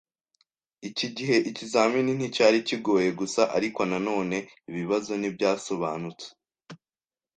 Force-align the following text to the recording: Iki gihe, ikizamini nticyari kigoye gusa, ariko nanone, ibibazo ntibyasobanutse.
Iki 0.89 1.07
gihe, 1.15 1.35
ikizamini 1.49 2.11
nticyari 2.17 2.57
kigoye 2.67 3.09
gusa, 3.19 3.41
ariko 3.57 3.81
nanone, 3.91 4.37
ibibazo 4.69 5.11
ntibyasobanutse. 5.17 6.27